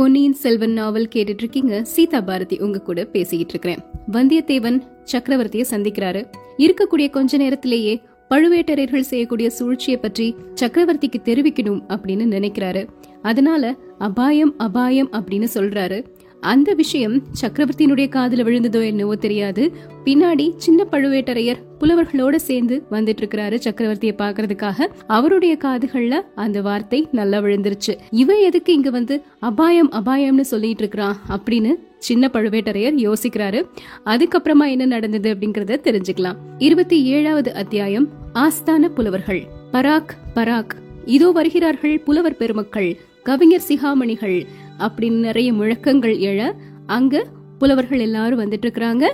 பொன்னியின் 0.00 0.32
செல்வன் 0.32 0.72
நாவல் 0.72 1.08
கேட்டுட்டு 1.14 1.38
இருக்கீங்க 1.38 1.84
சீதா 1.84 2.20
பாரதி 2.20 2.58
உங்க 2.58 2.80
கூட 2.80 3.04
பேசிக்கிட்டு 3.04 3.52
இருக்கிறேன் 3.52 3.78
வந்தியத்தேவன் 4.12 4.82
சக்கரவர்த்தியை 5.12 5.64
சந்திக்கிறாரு. 5.70 6.30
இருக்கக்கூடிய 6.58 7.10
கொஞ்ச 7.10 7.36
நேரத்திலேயே 7.36 8.00
பழுவேட்டரையர்கள் 8.30 9.00
செய்யக்கூடிய 9.00 9.50
சூழ்ச்சியை 9.50 9.98
பற்றி 9.98 10.34
சக்கரவர்த்திக்கு 10.60 11.20
தெரிவிக்கணும் 11.24 11.82
அப்படின்னு 11.88 12.26
நினைக்கிறாரு. 12.36 12.88
அதனால 13.22 13.76
அபாயம் 13.98 14.54
அபாயம் 14.58 15.12
அப்படின்னு 15.12 15.46
சொல்றாரு. 15.54 16.04
அந்த 16.40 16.72
விஷயம் 16.74 17.22
சக்கரவர்த்தியினுடைய 17.40 18.08
காதுல 18.16 18.44
விழுந்ததோ 18.44 18.84
என்னவோ 18.84 19.16
தெரியாது. 19.16 19.72
பின்னாடி 20.04 20.52
சின்ன 20.56 20.86
பழுவேட்டரையர் 20.90 21.62
புலவர்களோட 21.80 22.36
சேர்ந்து 22.36 22.82
வந்துட்டு 22.90 23.22
இருக்கிறாரு 23.22 23.58
சக்கரவர்த்தியை 23.64 24.14
பாக்குறதுக்காக 24.18 24.86
அவருடைய 25.06 25.56
காதுகள்ல 25.64 26.20
அந்த 26.34 26.62
வார்த்தை 26.62 27.08
நல்லா 27.12 27.38
விழுந்துருச்சு. 27.38 27.98
இவன் 28.10 28.36
எதுக்கு 28.36 28.72
இங்க 28.72 28.90
வந்து 28.90 29.22
அபாயம் 29.38 29.90
அபாயம்னு 29.90 30.40
சொல்லிட்டு 30.40 30.78
இருக்கிறான் 30.78 31.16
அப்படின்னு 31.28 31.74
சின்ன 31.98 32.30
பழுவேட்டரையர் 32.32 33.12
யோசிக்கிறாரு. 33.12 33.66
அதுக்கப்புறமா 34.04 34.70
என்ன 34.70 34.84
நடந்தது 34.84 35.34
அப்படிங்கறத 35.34 35.80
தெரிஞ்சுக்கலாம். 35.84 36.36
இருபத்தி 36.58 37.04
ஏழாவது 37.04 37.54
அத்தியாயம் 37.54 38.08
ஆஸ்தான 38.34 38.88
புலவர்கள். 38.88 39.42
பராக் 39.72 40.16
பராக். 40.34 40.70
இதோ 41.04 41.30
வருகிறார்கள் 41.30 42.00
புலவர் 42.00 42.36
பெருமக்கள் 42.36 42.98
கவிஞர் 43.22 43.62
சிகாமணிகள். 43.68 44.46
அப்படின்னு 44.80 45.20
நிறைய 45.28 45.52
முழக்கங்கள் 45.52 46.16
எழ 46.18 46.52
அங்க 46.86 47.26
புலவர்கள் 47.58 47.98
எல்லாரும் 47.98 48.38
வந்துட்டு 48.38 48.66
இருக்கிறாங்க 48.66 49.06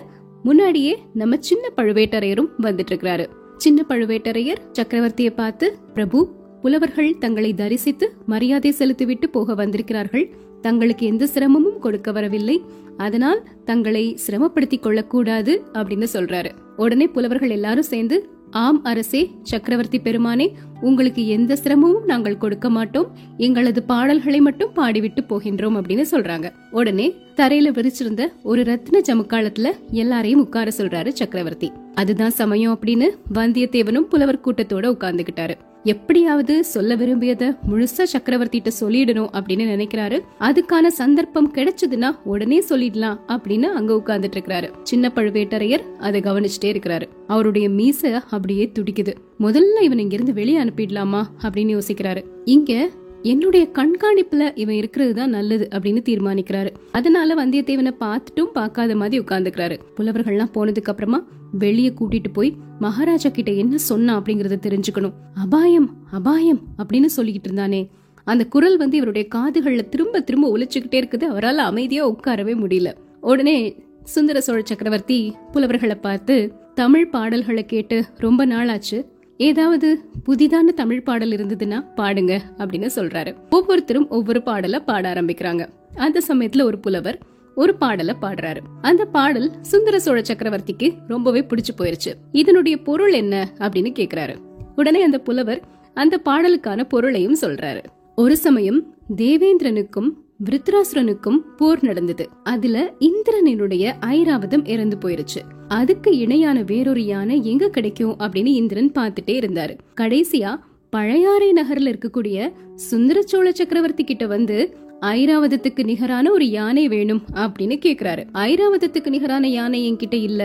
முன்னாடியே 0.42 1.02
நம்ம 1.14 1.36
சின்ன 1.40 1.70
பழுவேட்டரையரும் 1.76 2.52
வந்துட்டு 2.58 2.92
இருக்கிறாரு 2.92 3.26
சின்ன 3.56 3.84
பழுவேட்டரையர் 3.88 4.62
சக்கரவர்த்தியை 4.72 5.30
பார்த்து 5.30 5.76
பிரபு 5.94 6.44
புலவர்கள் 6.62 7.18
தங்களை 7.18 7.54
தரிசித்து 7.54 8.12
மரியாதை 8.26 8.70
செலுத்திவிட்டு 8.70 9.28
போக 9.28 9.54
வந்திருக்கிறார்கள். 9.54 10.30
தங்களுக்கு 10.60 11.06
எந்த 11.06 11.26
சிரமமும் 11.26 11.78
கொடுக்க 11.78 12.12
வரவில்லை. 12.12 12.62
அதனால் 12.96 13.42
தங்களை 13.64 14.18
சிரமப்படுத்திக் 14.26 14.80
கொள்ளக்கூடாது 14.80 15.62
அப்படின்னு 15.72 16.06
சொல்றாரு. 16.12 16.50
உடனே 16.76 17.06
புலவர்கள் 17.06 17.50
எல்லாரும் 17.50 17.90
சேர்ந்து 17.92 18.28
ஆம் 18.50 18.84
அரசே 18.84 19.30
சக்கரவர்த்தி 19.42 20.00
பெருமானே 20.00 20.52
உங்களுக்கு 20.80 21.26
எந்த 21.26 21.56
சிரமமும் 21.56 22.04
நாங்கள் 22.04 22.36
கொடுக்க 22.36 22.70
மாட்டோம். 22.70 23.16
எங்களது 23.36 23.82
பாடல்களை 23.82 24.40
மட்டும் 24.40 24.74
பாடிவிட்டு 24.76 25.18
போகின்றோம் 25.28 25.80
அப்படின்னு 25.80 26.04
சொல்றாங்க. 26.10 26.52
உடனே 26.70 27.14
தரையில 27.36 27.70
விரிச்சிருந்த 27.72 28.26
ஒரு 28.42 28.62
ரத்ன 28.62 29.00
ஜமுக்காலத்துல 29.08 29.68
எல்லாரையும் 29.90 30.40
உட்கார 30.40 30.70
சொல்றாரு 30.76 31.08
சக்கரவர்த்தி. 31.08 31.72
அதுதான் 31.94 32.30
சமயம் 32.30 32.78
அப்படின்னு 32.78 33.06
வந்தியத்தேவனும் 33.34 34.00
புலவர் 34.00 34.40
கூட்டத்தோட 34.44 34.86
உட்கார்ந்துகிட்டாரு. 34.86 35.54
எப்படியாவது 35.86 36.64
சொல்ல 36.64 36.94
விரும்பியதை 36.94 37.48
முழுசா 37.70 38.02
சக்கரவர்த்திட்ட 38.12 38.70
சொல்லிடணும் 38.80 39.28
அப்படின்னு 39.38 39.64
நினைக்கிறாரு. 39.72 40.18
அதுக்கான 40.40 40.86
சந்தர்ப்பம் 40.86 41.52
கிடைச்சதுன்னா 41.54 42.10
உடனே 42.24 42.58
சொல்லிடலாம் 42.68 43.18
அப்படின்னு 43.28 43.62
அங்க 43.62 43.94
உட்கார்ந்துட்டு 43.94 44.36
இருக்கிறாரு. 44.36 44.68
சின்ன 44.82 45.12
பழுவேட்டரையர் 45.14 45.84
அதை 45.98 46.20
கவனிச்சுட்டே 46.20 46.70
இருக்கிறாரு. 46.74 47.08
அவருடைய 47.26 47.68
மீச 47.68 48.20
அப்படியே 48.30 48.72
துடிக்குது. 48.78 49.14
முதல்ல 49.40 49.82
இவன் 49.82 49.98
இங்க 49.98 50.14
இருந்து 50.14 50.32
வெளியே 50.32 50.58
அனுப்பிடலாமா 50.58 51.22
அப்படின்னு 51.42 51.78
யோசிக்கிறாரு. 51.78 52.24
இங்க 52.44 52.90
என்னுடைய 53.22 53.68
கண்காணிப்புல 53.72 54.52
இவன் 54.54 54.74
இருக்கிறது 54.74 55.14
தான் 55.14 55.30
நல்லது 55.30 55.68
அப்படின்னு 55.72 56.02
தீர்மானிக்கிறாரு. 56.08 56.70
அதனால 56.92 57.46
வந்தியத்தேவனை 57.46 57.94
பார்த்துட்டும் 58.00 58.52
பார்க்காத 58.52 58.96
மாதிரி 58.96 59.24
உட்கார்ந்துக்கிறாரு. 59.24 59.78
புலவர்கள்லாம் 59.96 60.54
போனதுக்கு 60.54 60.92
அப்புறமா 60.92 61.26
வெளியே 61.56 61.92
கூட்டிட்டு 62.00 62.32
போய் 62.32 62.54
மகாராஜா 62.78 63.30
கிட்ட 63.30 63.50
என்ன 63.52 63.78
சொன்னா 63.78 64.20
அப்படிங்கறத 64.20 64.56
தெரிஞ்சுக்கணும். 64.66 65.12
அபாயம் 65.34 65.90
அபாயம் 66.12 66.60
அப்படின்னு 66.78 67.06
சொல்லிக்கிட்டு 67.16 67.48
இருந்தானே. 67.48 67.88
அந்த 68.24 68.44
குரல் 68.44 68.76
வந்து 68.76 68.96
இவருடைய 68.96 69.28
காதுகள்ல 69.34 69.88
திரும்ப 69.88 70.20
திரும்ப 70.20 70.56
ஒழிச்சுக்கிட்டே 70.56 70.98
இருக்குது. 70.98 71.24
அவரால் 71.24 71.58
அமைதியா 71.58 72.10
உட்காரவே 72.10 72.54
முடியல. 72.54 72.92
உடனே 73.20 73.84
சுந்தர 74.04 74.40
சோழ 74.40 74.60
சக்கரவர்த்தி 74.64 75.34
புலவர்களை 75.52 75.96
பார்த்து 75.96 76.52
தமிழ் 76.74 77.10
பாடல்களை 77.10 77.66
கேட்டு 77.66 78.04
ரொம்ப 78.16 78.44
நாள் 78.44 78.68
ஆச்சு 78.68 79.06
ஏதாவது 79.36 80.00
புதிதான 80.28 80.64
தமிழ் 80.74 81.02
பாடல் 81.02 81.30
இருந்ததுன்னா 81.30 81.84
பாடுங்க 81.96 82.40
அப்படின்னு 82.58 82.88
சொல்றாரு. 82.96 83.34
ஒவ்வொருத்தரும் 83.50 84.08
ஒவ்வொரு 84.08 84.42
பாடல 84.46 84.78
பாட 84.78 85.12
ஆரம்பிக்கிறாங்க. 85.12 85.68
அந்த 85.94 86.22
சமயத்துல 86.28 86.62
ஒரு 86.62 86.78
புலவர் 86.78 87.18
ஒரு 87.56 87.74
பாடலை 87.74 88.14
பாடுறாரு. 88.22 88.56
அந்த 88.80 89.04
பாடல் 89.04 89.50
சுந்தர 89.60 90.00
சோழ 90.00 90.20
சக்கரவர்த்திக்கு 90.20 90.94
ரொம்பவே 91.08 91.40
பிடிச்சு 91.40 91.72
போயிருச்சு. 91.78 92.12
இதனுடைய 92.32 92.76
பொருள் 92.76 93.12
என்ன 93.12 93.52
அப்படின்னு 93.58 93.92
கேக்குறாரு. 93.98 94.34
உடனே 94.76 95.02
அந்த 95.02 95.18
புலவர் 95.18 95.62
அந்த 95.94 96.20
பாடலுக்கான 96.24 96.84
பொருளையும் 96.84 97.36
சொல்றாரு. 97.40 97.84
ஒரு 98.16 98.36
சமயம் 98.36 98.94
தேவேந்திரனுக்கும் 99.16 100.10
விருத்ராசுரனுக்கும் 100.44 101.38
போர் 101.56 101.78
நடந்தது. 101.82 102.28
அதுல 102.42 102.94
இந்திரனினுடைய 103.00 103.92
ஐராவதம் 104.00 104.68
இறந்து 104.68 104.96
போயிருச்சு. 105.00 105.40
அதுக்கு 105.68 106.16
இணையான 106.16 106.62
வேறொரு 106.62 107.04
யானை 107.04 107.40
எங்க 107.42 107.68
கிடைக்கும் 107.68 108.18
அப்படின்னு 108.18 108.46
இந்திரன் 108.46 108.92
பார்த்துட்டே 108.92 109.34
இருந்தாரு. 109.40 109.78
கடைசியா 110.00 110.56
பழையாறை 110.90 111.52
நகர்ல 111.52 111.94
இருக்கக்கூடிய 111.94 112.52
சுந்தர 112.74 113.22
சோழ 113.22 113.52
சக்கரவர்த்தி 113.52 114.04
கிட்ட 114.04 114.26
வந்து 114.26 114.76
ஐராவதத்துக்கு 115.00 115.84
நிகரான 115.84 116.30
ஒரு 116.30 116.50
யானை 116.50 116.88
வேணும் 116.88 117.22
அப்படின்னு 117.34 117.76
கேக்குறாரு. 117.86 118.22
ஐராவதத்துக்கு 118.32 119.06
நிகரான 119.06 119.48
யானை 119.48 119.92
என்கிட்ட 119.92 120.14
இல்ல. 120.14 120.42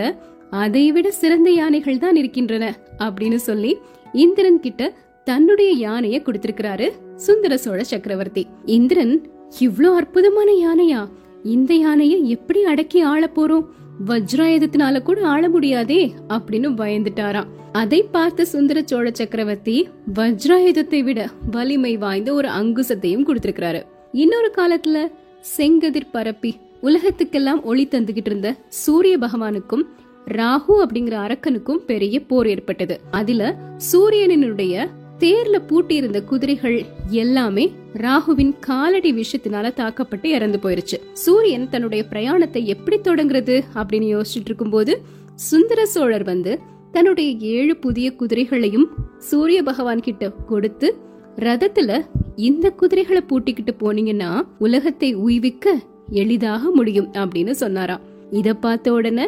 அதை 0.50 0.92
விட 0.92 1.12
சிறந்த 1.12 1.52
யானைகள் 1.52 1.98
தான் 1.98 2.16
இருக்கின்றன 2.16 2.78
அப்படின்னு 3.00 3.36
சொல்லி 3.36 3.78
இந்திரன் 4.14 4.60
கிட்ட 4.60 4.94
தன்னுடைய 5.24 5.90
யானைய 5.90 6.18
கொடுத்திருக்கிறாரு 6.24 6.88
சுந்தர 7.16 7.58
சோழ 7.58 7.84
சக்கரவர்த்தி. 7.84 8.48
இந்திரன் 8.66 9.28
இவ்ளோ 9.60 9.96
அற்புதமான 9.96 10.52
யானையா? 10.52 11.08
இந்த 11.44 11.74
யானைய 11.74 12.24
எப்படி 12.24 12.64
அடக்கி 12.64 13.02
ஆள 13.02 13.32
போறோம்? 13.36 13.66
வஜ்ராயுதத்தினால 14.06 15.02
கூட 15.02 15.22
ஆள 15.26 15.50
முடியாதே 15.50 16.14
அப்படின்னு 16.30 16.70
பயந்துட்டாராம். 16.78 17.50
அதை 17.72 18.04
பார்த்த 18.04 18.46
சுந்தர 18.46 18.82
சோழ 18.86 19.12
சக்கரவர்த்தி 19.12 19.88
வஜ்ராயுதத்தை 20.14 21.04
விட 21.04 21.30
வலிமை 21.52 21.98
வாய்ந்த 21.98 22.34
ஒரு 22.34 22.48
அங்குசத்தையும் 22.48 23.26
கொடுத்திருக்கிறாரு. 23.28 23.82
இன்னொரு 24.12 24.52
காலத்துல 24.56 25.12
செங்கதிர் 25.58 26.10
பரப்பி 26.12 26.58
உலகத்துக்கெல்லாம் 26.84 27.64
ஒளி 27.64 27.88
தந்துகிட்டு 27.92 28.26
இருந்த 28.26 28.56
சூரிய 28.68 29.18
பகவானுக்கும் 29.18 29.84
ராகு 30.26 30.76
அப்படிங்கிற 30.78 31.16
அரக்கனுக்கும் 31.26 31.86
பெரிய 31.86 32.22
போர் 32.22 32.48
ஏற்பட்டது. 32.48 33.00
அதுல 33.12 33.58
சூரியனினுடைய 33.92 34.90
தேர்ல 35.20 35.68
பூட்டி 35.68 35.96
இருந்த 35.96 36.22
குதிரைகள் 36.22 36.86
எல்லாமே 37.10 37.72
ராகுவின் 37.94 38.54
காலடி 38.60 39.14
விஷயத்தினால 39.14 39.74
தாக்கப்பட்டு 39.74 40.30
இறந்து 40.30 40.60
போயிருச்சு. 40.64 41.00
சூரியன் 41.14 41.70
தன்னுடைய 41.70 42.06
பிரயாணத்தை 42.10 42.66
எப்படி 42.66 42.98
தொடங்குறது 42.98 43.62
அப்படின்னு 43.76 44.10
யோசிச்சுட்டு 44.16 44.46
இருக்கும்போது 44.46 45.02
சுந்தர 45.36 45.86
சோழர் 45.86 46.24
வந்து 46.24 46.60
தன்னுடைய 46.92 47.32
ஏழு 47.32 47.78
புதிய 47.78 48.14
குதிரைகளையும் 48.16 48.90
சூரிய 49.18 49.64
பகவான் 49.64 50.00
கிட்ட 50.00 50.30
கொடுத்து 50.30 50.98
ரதத்துல 51.36 52.06
இந்த 52.42 52.68
குதிரைகளை 52.70 53.22
பூட்டிக்கிட்டு 53.30 53.72
போனீங்கன்னா 53.80 54.30
உலகத்தை 54.60 55.10
உய்விக்க 55.26 55.74
எளிதாக 56.10 56.72
முடியும் 56.72 57.10
அப்படின்னு 57.14 57.54
சொன்னாராம் 57.62 58.06
இத 58.32 58.54
பார்த்த 58.54 58.94
உடனே 58.94 59.26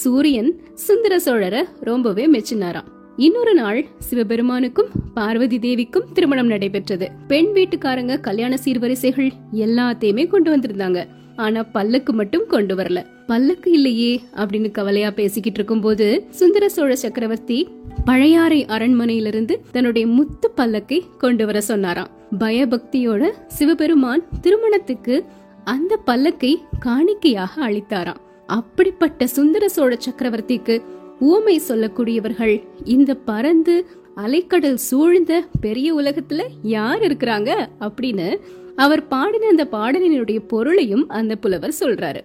சூரியன் 0.00 0.50
சுந்தர 0.74 1.14
சோழரை 1.16 1.62
ரொம்பவே 1.80 2.24
மெச்சினாராம். 2.26 2.88
இன்னொரு 3.16 3.54
நாள் 3.54 3.80
சிவபெருமானுக்கும் 4.10 4.92
பார்வதி 5.14 5.58
தேவிக்கும் 5.58 6.12
திருமணம் 6.12 6.46
நடைபெற்றது. 6.46 7.08
பெண் 7.28 7.50
வீட்டுக்காரங்க 7.54 8.20
கல்யாண 8.20 8.58
சீர்வரிசைகள் 8.64 9.30
எல்லாத்தையுமே 9.64 10.26
கொண்டு 10.26 10.50
வந்திருந்தாங்க. 10.56 11.00
ஆனா 11.36 11.62
பல்லக்கு 11.76 12.12
மட்டும் 12.12 12.46
கொண்டு 12.46 12.76
வரல. 12.76 13.00
பல்லக்கு 13.26 13.70
இல்லையே 13.72 14.12
அப்படின்னு 14.36 14.70
கவலையா 14.70 15.10
பேசிக்கிட்டு 15.10 15.58
இருக்கும்போது 15.58 16.06
சுந்தர 16.30 16.68
சோழ 16.68 16.96
சக்கரவர்த்தி 16.96 17.58
பழையாறை 18.04 18.64
அரண்மனையிலிருந்து 18.64 19.54
தன்னுடைய 19.72 20.06
முத்து 20.06 20.50
பல்லக்கை 20.56 20.98
கொண்டு 21.18 21.46
வர 21.46 21.60
சொன்னாராம். 21.60 22.10
பயபக்தியோட 22.38 23.30
சிவபெருமான் 23.46 24.22
திருமணத்துக்கு 24.40 25.24
அந்த 25.64 25.98
பல்லக்கை 26.06 26.52
காணிக்கையாக 26.80 27.52
அளித்தாராம். 27.68 28.20
அப்படிப்பட்ட 28.46 29.26
சுந்தர 29.26 29.68
சோழ 29.68 29.98
சக்கரவர்த்திக்கு 30.06 30.82
ஊமை 31.20 31.60
சொல்லக்கூடியவர்கள் 31.68 32.62
இந்த 32.84 33.14
பறந்து 33.14 33.86
அலைக்கடல் 34.16 34.80
சூழ்ந்த 34.88 35.44
பெரிய 35.60 35.94
உலகத்துல 35.94 36.42
யார் 36.62 37.00
இருக்கிறாங்க 37.00 37.50
அப்படின்னு 37.80 38.28
அவர் 38.76 39.08
பாடின 39.08 39.48
அந்த 39.48 39.66
பாடலினுடைய 39.72 40.38
பொருளையும் 40.48 41.08
அந்த 41.08 41.36
புலவர் 41.36 41.80
சொல்றாரு. 41.80 42.20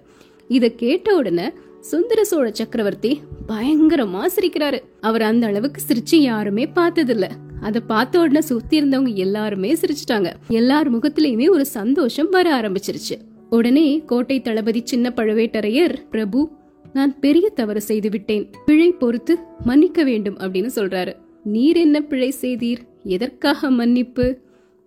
இத 0.48 0.70
கேட்ட 0.70 1.16
உடனே 1.16 1.48
சுந்தர 1.80 2.24
சோழ 2.24 2.52
சக்கரவர்த்தி 2.54 3.20
பயங்கரமா 3.48 4.26
சிரிக்கிறாரு. 4.36 4.80
அவர் 5.02 5.22
அந்த 5.22 5.48
அளவுக்கு 5.48 5.82
சிரிச்சு 5.88 6.16
யாருமே 6.16 6.66
பார்த்ததில்ல. 6.66 7.30
அத 7.62 7.80
பார்த்த 7.80 8.20
உடனே 8.20 8.42
சுத்தி 8.42 8.82
இருந்தவங்க 8.82 9.14
எல்லாருமே 9.14 9.74
சிரிச்சிட்டாங்க. 9.74 10.32
எல்லார் 10.48 10.96
முகத்திலயுமே 10.96 11.50
ஒரு 11.50 11.66
சந்தோஷம் 11.66 12.30
வர 12.30 12.62
ஆரம்பிச்சிருச்சு. 12.62 13.18
உடனே 13.50 14.04
கோட்டை 14.06 14.42
தளபதி 14.42 14.82
சின்ன 14.84 15.14
பழுவேட்டரையர் 15.16 15.96
பிரபு 16.12 16.50
நான் 16.94 17.20
பெரிய 17.20 17.50
தவறு 17.50 17.82
செய்து 17.82 18.10
விட்டேன். 18.10 18.50
பிழை 18.66 18.92
பொறுத்து 18.92 19.38
மன்னிக்க 19.66 20.04
வேண்டும் 20.04 20.38
அப்படின்னு 20.38 20.70
சொல்றாரு. 20.76 21.16
நீர் 21.44 21.78
என்ன 21.78 22.02
பிழை 22.02 22.34
செய்தீர்? 22.42 22.78
எதற்காக 23.04 23.70
மன்னிப்பு? 23.70 24.38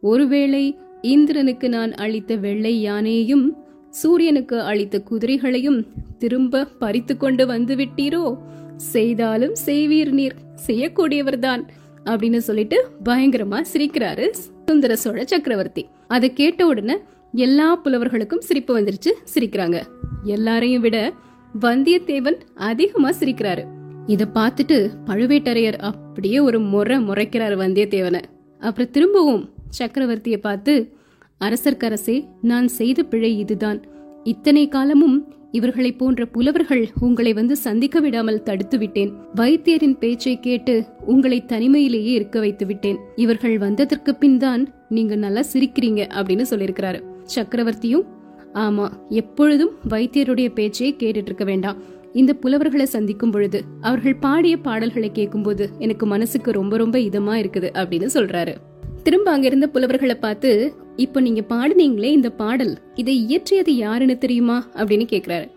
ஒருவேளை 0.00 0.78
இந்திரனுக்கு 1.02 1.68
நான் 1.68 1.92
அளித்த 1.94 2.36
வெள்ளை 2.36 2.80
யானையையும் 2.80 3.56
சூரியனுக்கு 3.90 4.60
அளித்த 4.60 5.00
குதிரைகளையும் 5.00 5.86
திரும்ப 6.18 6.64
பறித்து 6.64 7.16
கொண்டு 7.16 7.46
வந்து 7.46 7.74
விட்டீரோ 7.76 8.38
செய்தாலும் 8.76 9.54
செய்வீர் 9.64 10.10
நீர். 10.10 10.34
செய்யக்கூடியவர்தான். 10.66 11.62
அப்படின்னு 12.04 12.36
சொல்லிட்டு 12.36 12.88
பயங்கரமா 13.04 13.64
சிரிக்கிறாரு 13.72 14.30
சுந்தர 14.66 14.96
சோழ 14.96 15.24
சக்கரவர்த்தி. 15.24 15.88
அதை 16.08 16.32
கேட்ட 16.32 16.66
உடனே 16.66 16.96
எல்லா 17.32 17.80
புலவர்களுக்கும் 17.84 18.40
சிரிப்பு 18.40 18.80
வந்துருச்சு 18.80 19.12
சிரிக்கிறாங்க. 19.34 19.82
எல்லாரையும் 20.22 20.82
விட 20.82 21.12
வந்தியத்தேவன் 21.60 22.38
அதிகமா 22.54 23.10
சிரிக்கிறாரு. 23.10 23.64
இத 24.06 24.26
பார்த்துட்டு 24.34 24.90
பழுவேட்டரையர் 25.06 25.78
அப்படியே 25.78 26.38
ஒரு 26.38 26.60
முறை 26.60 26.98
முறைக்கிறாரு 26.98 27.56
வந்தியத்தேவனை. 27.64 28.22
அப்புறம் 28.58 28.90
திரும்பவும் 28.90 29.50
சக்கரவர்த்தியை 29.78 30.36
பார்த்து 30.36 30.94
அரசர்க்கரசே 31.40 32.28
நான் 32.42 32.68
செய்த 32.68 33.02
பிழை 33.02 33.38
இதுதான். 33.38 33.84
இத்தனை 34.24 34.68
காலமும் 34.68 35.18
இவர்களைப் 35.52 35.98
போன்ற 35.98 36.26
புலவர்கள் 36.26 36.88
உங்களை 37.00 37.32
வந்து 37.32 37.56
சந்திக்க 37.56 38.00
விடாமல் 38.00 38.42
தடுத்து 38.42 38.78
விட்டேன். 38.78 39.12
வைத்தியரின் 39.34 39.96
பேச்சை 39.98 40.40
கேட்டு 40.40 40.86
உங்களை 41.06 41.44
தனிமையிலேயே 41.48 42.12
இருக்க 42.18 42.40
வைத்து 42.40 42.66
விட்டேன். 42.66 42.98
இவர்கள் 43.16 43.58
வந்ததற்கு 43.58 44.14
பின் 44.14 44.38
தான் 44.38 44.68
நீங்க 44.88 45.16
நல்லா 45.16 45.44
சிரிக்கிறீங்க 45.52 46.06
அப்படின்னு 46.18 46.46
சொல்லியிருக்கிறாரு. 46.50 47.00
சக்கரவர்த்தியும் 47.34 48.06
ஆமா 48.54 48.92
எப்பொழுதும் 49.08 49.72
வைத்தியருடைய 49.88 50.48
பேச்சையே 50.54 50.92
கேட்டுட்டு 50.98 51.30
இருக்க 51.30 51.44
வேண்டாம். 51.44 51.76
இந்த 52.12 52.32
புலவர்களை 52.34 52.84
சந்திக்கும் 52.84 53.30
பொழுது 53.30 53.62
அவர்கள் 53.80 54.16
பாடிய 54.16 54.56
பாடல்களை 54.56 55.12
கேட்கும்போது 55.12 55.70
எனக்கு 55.78 56.06
மனசுக்கு 56.06 56.52
ரொம்ப 56.52 56.76
ரொம்ப 56.76 56.98
இதமா 56.98 57.34
இருக்குது 57.42 57.68
அப்படின்னு 57.74 58.08
சொல்றாரு. 58.14 58.54
திரும்ப 59.02 59.30
அங்க 59.30 59.46
இருந்த 59.46 59.66
புலவர்களை 59.68 60.14
பார்த்து 60.14 60.50
இப்போ 60.96 61.20
நீங்க 61.20 61.42
பாடுனீங்களே 61.48 62.10
இந்த 62.18 62.30
பாடல் 62.30 62.78
இதை 62.94 63.14
இயற்றியது 63.28 63.68
யாருன்னு 63.68 64.18
தெரியுமா? 64.18 64.66
அப்படின்னு 64.74 65.06
கேக்குறாரு. 65.12 65.50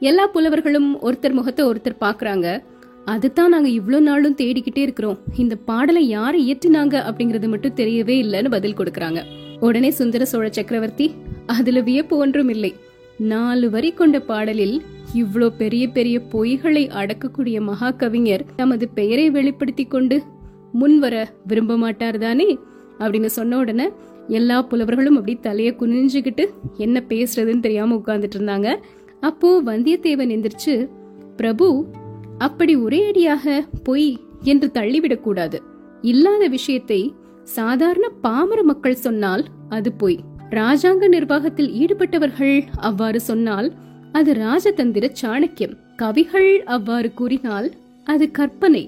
எல்லா 0.00 0.26
புலவர்களும் 0.26 1.00
ஒருத்தர் 1.00 1.32
முகத்தை 1.32 1.66
ஒருத்தர் 1.66 1.96
பாக்குறாங்க 2.00 2.62
அதுதான் 3.04 3.48
நாங்க 3.48 3.68
இவ்வளவு 3.68 4.02
நாளும் 4.02 4.36
தேடிக்கிட்டே 4.36 4.78
இருக்கிறோம். 4.78 5.18
இந்த 5.36 5.56
பாடலை 5.56 6.08
யார் 6.08 6.36
இயற்றினாங்க? 6.36 6.96
அப்படிங்கறது 7.08 7.48
மட்டும் 7.48 7.76
தெரியவே 7.76 8.16
இல்லைன்னு 8.24 8.50
பதில் 8.50 8.76
கொடுக்கறாங்க. 8.76 9.22
உடனே 9.60 9.90
சுந்தர 9.90 10.24
சோழ 10.24 10.48
சக்கரவர்த்தி 10.50 11.14
அதுல 11.46 11.80
வியப்பு 11.80 12.16
ஒன்றும் 12.16 12.48
இல்லை. 12.48 12.74
நாலு 13.18 13.70
வரி 13.70 13.92
கொண்ட 13.92 14.20
பாடலில் 14.20 14.82
இவ்வளோ 15.14 15.48
பெரிய 15.56 15.88
பெரிய 15.88 16.20
பொய்களை 16.32 16.84
அடக்கக்கூடிய 17.00 17.60
மகா 17.60 17.90
கவிஞர் 17.90 18.44
தமது 18.56 18.88
பெயரை 18.88 19.30
வெளிப்படுத்தி 19.30 19.84
கொண்டு 19.84 20.22
முன்வர 20.72 21.14
விரும்ப 21.46 21.76
மாட்டார் 21.76 22.18
தானே? 22.18 22.58
அப்படின்னு 23.00 23.30
சொன்ன 23.38 23.58
உடனே 23.58 23.86
எல்லா 24.28 24.56
புலவர்களும் 24.62 25.18
அப்படி 25.18 25.34
தலையை 25.40 25.72
குனிஞ்சுக்கிட்டு 25.80 26.44
என்ன 26.76 27.02
பேசுறதுன்னு 27.08 27.60
தெரியாம 27.60 27.96
உட்கார்ந்துட்டு 27.96 28.38
இருந்தாங்க. 28.38 28.68
அப்போ 29.20 29.48
வந்தியத்தேவன் 29.62 30.32
எந்திரிச்சு 30.34 30.74
பிரபு 31.36 31.66
அப்படி 32.38 32.74
ஒரே 32.76 33.00
அடியாக 33.08 33.64
பொய் 33.82 34.10
என்று 34.42 34.70
தள்ளிவிடக்கூடாது 34.74 35.58
இல்லாத 36.02 36.44
விஷயத்தை 36.48 37.00
சாதாரண 37.42 38.06
பாமர 38.22 38.60
மக்கள் 38.62 39.02
சொன்னால் 39.06 39.44
அது 39.68 39.90
பொய். 39.92 40.18
ராஜாங்க 40.50 41.08
நிர்வாகத்தில் 41.08 41.70
ஈடுபட்டவர்கள் 41.82 42.56
அவ்வாறு 42.88 43.20
சொன்னால் 43.20 43.68
அது 44.12 44.30
ராஜதந்திர 44.32 45.06
சாணக்கியம். 45.20 45.74
கவிகள் 45.96 46.50
அவ்வாறு 46.76 47.08
கூறினால் 47.14 47.68
அது 48.06 48.26
கற்பனை 48.30 48.84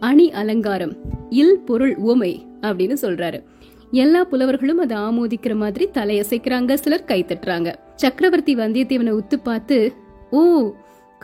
அணி 0.00 0.26
அலங்காரம் 0.32 0.94
இல் 1.30 1.58
பொருள் 1.66 1.94
உவமை. 1.96 2.32
அப்படின்னு 2.62 2.96
சொல்றாரு. 3.02 3.44
எல்லா 3.90 4.24
புலவர்களும் 4.24 4.78
அதை 4.78 4.96
ஆமோதிக்கிற 4.96 5.54
மாதிரி 5.54 5.88
தலையசைக்கிறாங்க 5.94 6.74
சிலர் 6.74 7.04
கை 7.04 7.24
தட்டுறாங்க. 7.24 7.74
சக்கரவர்த்தி 7.96 8.54
வந்தியத்தேவனை 8.54 9.18
உத்து 9.18 9.38
பார்த்து 9.42 9.92
ஓ 10.30 10.72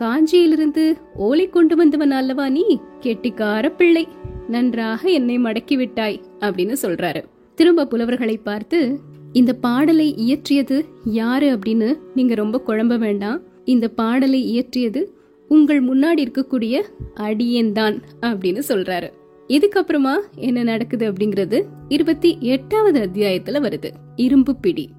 காஞ்சியிலிருந்து 0.00 0.92
ஓலை 1.14 1.48
கொண்டு 1.48 1.76
வந்தவன் 1.76 2.10
அல்லவா 2.10 2.48
நீ? 2.48 2.80
கெட்டிக்கார 3.00 3.76
பிள்ளை. 3.76 4.08
நன்றாக 4.48 5.10
என்னை 5.10 5.38
மடக்கி 5.38 5.76
விட்டாய் 5.76 6.20
அப்படின்னு 6.40 6.74
சொல்றாரு. 6.82 7.24
திரும்ப 7.54 7.86
புலவர்களை 7.86 8.36
பார்த்து 8.36 8.98
இந்த 9.32 9.52
பாடலை 9.52 10.14
இயற்றியது 10.18 10.84
யாரு 11.04 11.58
அப்படின்னு 11.58 11.98
நீங்க 12.14 12.34
ரொம்ப 12.34 12.62
குழம்ப 12.66 12.98
வேண்டாம். 12.98 13.40
இந்த 13.64 13.88
பாடலை 13.88 14.40
இயற்றியது 14.54 15.04
உங்கள் 15.48 15.84
முன்னாடி 15.84 16.26
இருக்கக்கூடிய 16.26 16.80
அடியேன் 17.14 17.72
தான் 17.72 18.02
அப்படின்னு 18.20 18.62
சொல்றாரு. 18.68 19.08
இதுக்கப்புறமா 19.48 20.14
என்ன 20.34 20.62
நடக்குது 20.62 21.12
அப்படிங்கறது 21.12 21.62
இருபத்தி 21.88 22.36
எட்டாவது 22.40 23.00
அத்தியாயத்துல 23.00 23.60
வருது. 23.60 23.90
இரும்பு 24.16 24.56
பிடி. 24.56 24.90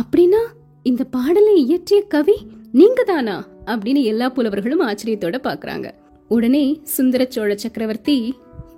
அப்படின்னா 0.00 0.44
இந்த 0.82 1.04
பாடலை 1.04 1.62
இயற்றிய 1.62 2.02
கவி 2.02 2.34
நீங்க 2.72 3.02
தானா 3.02 3.48
அப்படின்னு 3.66 4.02
எல்லா 4.02 4.28
புலவர்களும் 4.28 4.88
ஆச்சரியத்தோட 4.88 5.38
பாக்குறாங்க. 5.42 5.90
உடனே 6.28 6.80
சுந்தர 6.82 7.26
சோழ 7.28 7.56
சக்கரவர்த்தி 7.56 8.34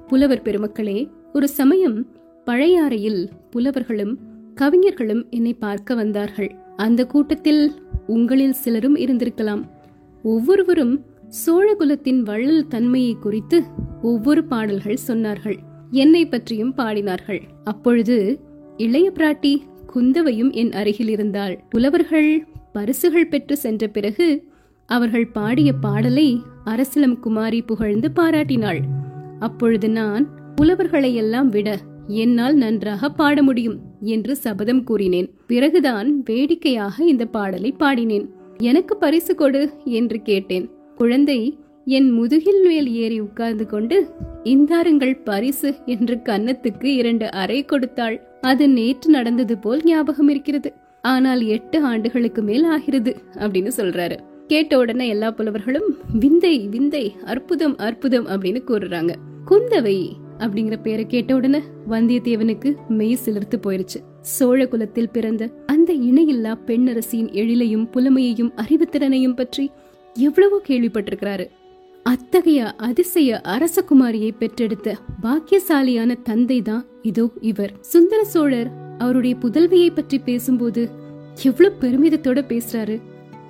புலவர் 0.08 0.42
பெருமக்களே 0.42 1.08
ஒரு 1.32 1.48
சமயம் 1.48 2.06
பழையாறையில் 2.46 3.28
புலவர்களும் 3.50 4.18
கவிஞர்களும் 4.54 5.26
என்னை 5.30 5.54
பார்க்க 5.54 5.94
வந்தார்கள். 5.94 6.54
அந்த 6.76 7.06
கூட்டத்தில் 7.06 7.72
உங்களில் 8.06 8.52
சிலரும் 8.52 8.96
இருந்திருக்கலாம். 8.96 9.62
ஒவ்வொருவரும் 10.22 11.04
சோழகுலத்தின் 11.30 12.20
வள்ளல் 12.20 12.66
தன்மையை 12.66 13.16
குறித்து 13.20 13.62
ஒவ்வொரு 14.02 14.44
பாடல்கள் 14.44 14.98
சொன்னார்கள். 15.06 15.56
என்னை 15.90 16.28
பற்றியும் 16.28 16.74
பாடினார்கள். 16.76 17.40
அப்பொழுது 17.64 18.40
இளைய 18.76 19.12
பிராட்டி 19.14 19.60
குந்தவையும் 19.94 20.52
என் 20.52 20.72
அருகில் 20.72 21.08
இருந்தாள். 21.08 21.64
புலவர்கள் 21.68 22.46
பரிசுகள் 22.72 23.26
பெற்று 23.26 23.56
சென்ற 23.56 23.88
பிறகு 23.88 24.48
அவர்கள் 24.86 25.26
பாடிய 25.26 25.72
பாடலை 25.72 26.42
அரசலம் 26.64 27.18
குமாரி 27.18 27.62
புகழ்ந்து 27.62 28.10
பாராட்டினாள். 28.16 28.80
அப்பொழுது 29.38 29.90
நான் 29.90 30.28
புலவர்களை 30.56 31.14
எல்லாம் 31.14 31.48
விட 31.48 31.78
என்னால் 32.06 32.54
நன்றாக 32.54 33.10
பாட 33.10 33.42
முடியும் 33.42 33.78
என்று 34.00 34.36
சபதம் 34.36 34.84
கூறினேன். 34.84 35.30
பிறகுதான் 35.46 36.22
வேடிக்கையாக 36.22 37.04
இந்த 37.04 37.26
பாடலை 37.26 37.74
பாடினேன். 37.78 38.28
எனக்கு 38.58 38.96
பரிசு 38.96 39.34
கொடு 39.34 39.70
என்று 39.84 40.22
கேட்டேன். 40.22 40.70
குழந்தை 41.00 41.36
என் 41.96 42.08
முதுகில் 42.12 42.58
மேல் 42.66 42.88
ஏறி 42.92 43.18
உட்கார்ந்து 43.20 43.64
கொண்டு 43.66 43.96
இந்தாருங்கள் 44.44 45.14
பரிசு 45.24 45.70
என்று 45.86 46.14
கன்னத்துக்கு 46.24 46.88
இரண்டு 47.00 47.26
அறை 47.32 47.64
கொடுத்தாள். 47.64 48.16
அது 48.40 48.64
நேற்று 48.68 49.08
நடந்தது 49.10 49.54
போல் 49.58 49.80
ஞாபகம் 49.84 50.28
இருக்கிறது. 50.28 50.70
ஆனால் 51.04 51.42
எட்டு 51.46 51.78
ஆண்டுகளுக்கு 51.84 52.42
மேல் 52.42 52.64
ஆகிறது 52.64 53.14
அப்படின்னு 53.34 53.72
சொல்றாரு. 53.76 54.18
கேட்ட 54.46 54.78
உடனே 54.78 55.08
எல்லா 55.08 55.30
புலவர்களும் 55.30 55.88
விந்தை 56.18 56.54
விந்தை 56.68 57.04
அற்புதம் 57.24 57.76
அற்புதம் 57.78 58.26
அப்படின்னு 58.26 58.62
கூறுறாங்க. 58.70 59.12
குந்தவை 59.50 59.98
அப்படிங்கிற 60.38 60.76
பேரை 60.82 61.06
கேட்ட 61.06 61.34
உடனே 61.34 61.60
வந்தியத்தேவனுக்கு 61.90 62.70
மெய் 62.98 63.20
சிலிர்த்து 63.24 63.58
போயிருச்சு. 63.66 63.98
சோழ 64.36 64.60
குலத்தில் 64.68 65.12
பிறந்த 65.12 65.44
அந்த 65.66 65.90
இணையில்லா 66.08 66.52
பெண்ணரசியின் 66.66 67.30
எழிலையும் 67.40 67.86
புலமையையும் 67.94 68.54
அறிவுத்திறனையும் 68.62 69.34
பற்றி 69.34 69.64
எவ்வளவோ 70.16 70.60
கேள்விப்பட்டிருக்கிறாரு. 70.68 71.46
அத்தகைய 72.06 72.72
அதிசய 72.76 73.40
அரசகுமாரியை 73.44 74.30
பெற்றெடுத்த 74.38 74.96
பாக்கியசாலியான 75.22 76.16
தந்தை 76.22 76.62
தான் 76.62 76.86
இதோ 77.02 77.30
இவர். 77.40 77.72
சுந்தர 77.80 78.24
சோழர் 78.24 78.70
அவருடைய 78.98 79.36
புதல்வியை 79.36 79.90
பற்றி 79.94 80.18
பேசும்போது 80.18 80.88
எவ்வளவு 81.42 81.76
பெருமிதத்தோட 81.80 82.38
பேசுறாரு. 82.48 83.00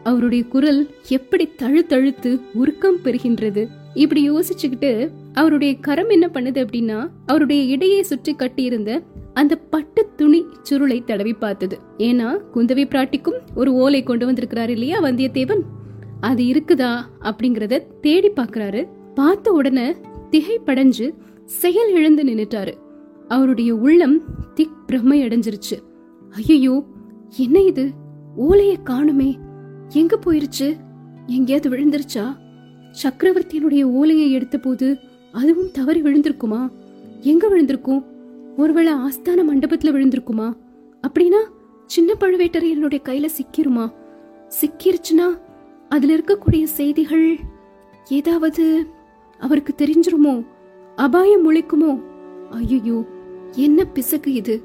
அவருடைய 0.03 0.45
குரல் 0.45 0.89
எப்படி 1.09 1.49
தழுத்தழுத்து 1.59 2.41
உருக்கம் 2.55 3.01
பெறுகின்றது. 3.05 3.69
இப்படி 3.95 4.31
யோசிச்சுக்கிட்டு 4.31 5.11
அவருடைய 5.33 5.79
கரம் 5.79 6.09
என்ன 6.09 6.31
பண்ணுது 6.35 6.59
அப்படின்னா 6.65 7.11
அவருடைய 7.27 7.63
இடையை 7.63 8.03
சுற்றி 8.03 8.35
கட்டியிருந்த 8.35 9.03
அந்த 9.35 9.57
பட்டு 9.57 10.09
துணி 10.17 10.45
சுருளை 10.71 11.05
தடவி 11.05 11.33
பார்த்தது. 11.33 11.79
ஏன்னா 11.99 12.37
குந்தவை 12.55 12.85
பிராட்டிக்கும் 12.85 13.39
ஒரு 13.55 13.73
ஓலை 13.75 14.03
கொண்டு 14.03 14.27
வந்திருக்கிறாரு 14.27 14.69
இல்லையா 14.69 15.03
வந்தியத்தேவன்? 15.03 15.63
அது 16.21 16.43
இருக்குதா 16.43 17.01
அப்படிங்கறத 17.21 17.83
தேடி 18.01 18.31
பாக்குறாரு 18.31 18.89
பார்த்த 19.15 19.53
உடனே 19.53 19.95
திகை 20.31 20.59
படைஞ்சு 20.67 21.15
செயல் 21.45 21.93
இழந்து 21.93 22.23
நின்னுட்டாரு. 22.23 22.73
அவருடைய 23.29 23.75
உள்ளம் 23.75 24.23
திக் 24.55 24.77
பிரம்மை 24.87 25.23
அடைஞ்சிருச்சு 25.23 25.79
ஐயோ 26.49 26.85
என்ன 27.37 27.61
இது? 27.63 27.91
ஓலைய 28.37 28.75
காணுமே. 28.85 29.37
எங்க 29.89 30.19
போயிருச்சு? 30.27 30.77
எங்கேயாவது 31.27 31.71
விழுந்துருச்சா? 31.71 32.37
சக்கரவர்த்தியினுடைய 33.03 33.83
ஓலையை 33.83 34.33
எடுத்த 34.33 34.59
போது 34.59 34.97
அதுவும் 35.33 35.71
தவறி 35.73 36.03
விழுந்திருக்குமா? 36.03 36.71
எங்க 37.21 37.49
விழுந்திருக்கும்? 37.49 38.05
ஒருவேளை 38.57 38.93
ஆஸ்தான 38.93 39.43
மண்டபத்துல 39.53 39.93
விழுந்திருக்குமா? 39.95 40.57
அப்படின்னா 41.09 41.41
சின்ன 41.87 42.13
பழுவேட்டரையனுடைய 42.21 42.99
கையில 43.05 43.29
சிக்கிருமா? 43.39 43.93
சிக்கிருச்சுன்னா 44.61 45.29
அதில் 45.91 46.23
இருக்கக்கூடிய 46.23 46.63
செய்திகள் 46.63 47.39
ஏதாவது 48.09 48.87
அவருக்கு 49.39 49.75
தெரிஞ்சிருமோ? 49.77 50.47
அபாயம் 50.97 51.45
முழிக்குமோ 51.45 52.03
ஐயோ 52.51 53.05
என்ன 53.53 53.85
பிசக்கு 53.85 54.33
இது? 54.33 54.63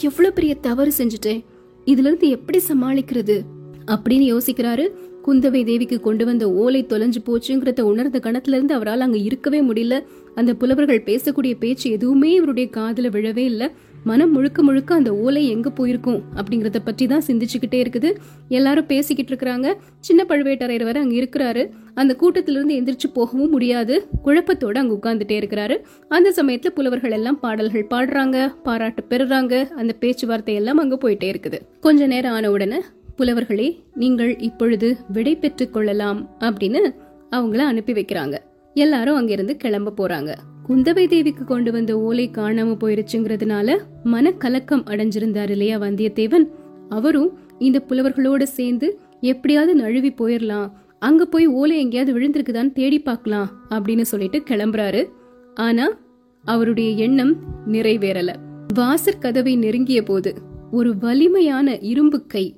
எவ்வளவு 0.00 0.34
பெரிய 0.34 0.54
தவறு 0.54 0.92
செஞ்சுட்டேன். 0.98 1.44
இதுல 1.84 2.06
இருந்து 2.06 2.28
எப்படி 2.28 2.60
சமாளிக்கிறது? 2.68 3.40
அப்படின்னு 3.86 4.38
யோசிக்கிறாரு. 4.38 4.88
குந்தவை 5.24 5.64
தேவிக்கு 5.64 6.00
கொண்டு 6.00 6.24
வந்த 6.24 6.52
ஓலை 6.52 6.86
தொலைஞ்சு 6.88 7.16
போச்சுங்கிறத 7.26 7.80
உணர்ந்த 7.80 8.18
கணத்துல 8.18 8.48
இருந்து 8.48 8.74
அவரால் 8.74 9.00
அங்க 9.00 9.16
இருக்கவே 9.16 9.62
முடியல. 9.62 10.04
அந்த 10.34 10.54
புலவர்கள் 10.54 11.02
பேசக்கூடிய 11.02 11.54
பேச்சு 11.58 11.90
எதுவுமே 11.90 12.32
இவருடைய 12.32 12.68
காதல 12.68 13.08
விழவே 13.08 13.44
இல்லை. 13.44 13.70
மனம் 14.04 14.32
முழுக்க 14.32 14.62
முழுக்க 14.62 14.94
அந்த 14.94 15.16
ஓலை 15.16 15.48
எங்க 15.48 15.70
போயிருக்கும் 15.70 16.22
அப்படிங்கறத 16.36 16.76
பற்றி 16.84 17.06
தான் 17.06 17.22
சிந்திச்சுக்கிட்டே 17.26 17.78
இருக்குது. 17.84 18.16
எல்லாரும் 18.48 18.86
பேசிக்கிட்டு 18.86 19.32
இருக்கிறாங்க. 19.32 19.74
சின்ன 20.00 20.24
பழுவேட்டரையர் 20.28 20.84
வர 20.84 21.00
அங்க 21.00 21.14
இருக்கிறாரு. 21.14 21.70
அந்த 21.94 22.16
கூட்டத்திலிருந்து 22.20 22.76
எந்திரிச்சு 22.78 23.12
போகவும் 23.12 23.50
முடியாது. 23.50 24.08
குழப்பத்தோட 24.24 24.74
அங்க 24.74 24.98
உட்கார்ந்துட்டே 24.98 25.38
இருக்கிறாரு. 25.40 25.76
அந்த 26.08 26.32
சமயத்துல 26.36 26.66
புலவர்கள் 26.66 27.10
எல்லாம் 27.10 27.40
பாடல்கள் 27.40 27.86
பாடுறாங்க 27.90 28.54
பாராட்டு 28.62 29.04
பெறுறாங்க. 29.10 29.68
அந்த 29.68 29.92
பேச்சுவார்த்தை 30.00 30.54
எல்லாம் 30.54 30.76
அங்க 30.76 30.98
போயிட்டே 31.02 31.30
இருக்குது. 31.32 31.60
கொஞ்ச 31.80 32.06
நேரம் 32.06 32.32
ஆன 32.32 32.50
உடனே 32.50 32.80
புலவர்களே 33.18 33.78
நீங்கள் 33.94 34.38
இப்பொழுது 34.38 34.96
விடை 35.12 35.36
பெற்றுக் 35.36 35.72
கொள்ளலாம் 35.72 36.30
அப்படின்னு 36.40 36.94
அவங்கள 37.30 37.56
அனுப்பி 37.56 37.92
வைக்கிறாங்க. 37.92 38.36
எல்லாரும் 38.74 39.16
அங்கிருந்து 39.16 39.56
கிளம்ப 39.56 39.92
போறாங்க. 39.96 40.34
குந்தவை 40.68 41.08
தேவிக்கு 41.08 41.44
கொண்டு 41.44 41.72
வந்த 41.72 42.00
ஓலை 42.00 42.30
காணாம 42.32 42.76
போயிருச்சுங்கிறதுனால 42.80 43.78
மனக்கலக்கம் 44.04 44.84
அடைஞ்சிருந்தார் 44.86 45.50
இல்லையா 45.50 45.78
வந்தியத்தேவன்? 45.78 46.48
அவரும் 46.88 47.38
இந்த 47.58 47.84
புலவர்களோட 47.88 48.42
சேர்ந்து 48.42 48.98
எப்படியாவது 49.20 49.74
நழுவி 49.74 50.12
போயிடலாம் 50.12 50.72
அங்க 50.98 51.24
போய் 51.24 51.46
ஓலை 51.46 51.78
எங்கேயாவது 51.78 52.18
விழுந்திருக்குதான்னு 52.18 52.72
தேடி 52.72 53.00
பார்க்கலாம் 53.00 53.48
அப்படின்னு 53.70 54.02
சொல்லிட்டு 54.02 54.42
கிளம்புறாரு. 54.50 55.08
ஆனா 55.54 55.98
அவருடைய 56.44 56.90
எண்ணம் 56.90 57.36
நிறைவேறல. 57.66 58.34
வாசற் 58.74 59.20
கதவை 59.20 59.56
நெருங்கிய 59.56 60.02
போது 60.02 60.34
ஒரு 60.70 60.98
வலிமையான 60.98 61.78
இரும்பு 61.78 62.26
கை 62.26 62.56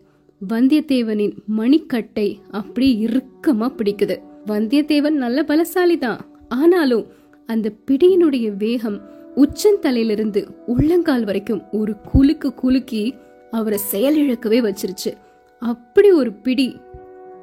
வந்தியத்தேவனின் 0.48 1.36
மணிக்கட்டை 1.58 2.38
அப்படி 2.50 3.04
இறுக்கமா 3.04 3.74
பிடிக்குது. 3.76 4.18
வந்தியத்தேவன் 4.46 5.10
நல்ல 5.10 5.44
பலசாலிதான். 5.48 6.18
ஆனாலும் 6.48 7.06
அந்த 7.46 7.72
பிடியினுடைய 7.90 8.56
வேகம் 8.56 9.00
உச்சந்தலையிலிருந்து 9.36 10.48
உள்ளங்கால் 10.66 11.24
வரைக்கும் 11.24 11.62
ஒரு 11.72 11.96
குலுக்கு 12.12 12.54
குலுக்கி 12.54 13.14
அவரை 13.50 13.78
செயலிழக்கவே 13.92 14.72
வச்சிருச்சு. 14.72 15.16
அப்படி 15.58 16.12
ஒரு 16.12 16.32
பிடி. 16.32 16.76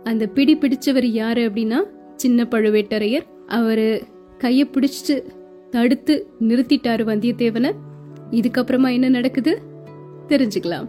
அந்த 0.04 0.28
பிடி 0.28 0.58
பிடிச்சவர் 0.58 1.04
யாரு 1.04 1.42
அப்படின்னா 1.42 1.78
சின்ன 2.16 2.48
பழுவேட்டரையர். 2.52 3.26
அவரு 3.48 4.04
கையை 4.38 4.70
பிடிச்சிட்டு 4.72 5.24
தடுத்து 5.70 6.28
நிறுத்திட்டாரு 6.40 7.04
வந்தியத்தேவனை. 7.04 7.72
இதுக்கப்புறமா 8.32 8.92
என்ன 8.92 9.10
நடக்குது? 9.10 9.62
தெரிஞ்சுக்கலாம். 10.28 10.88